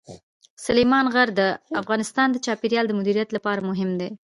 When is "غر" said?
1.13-1.29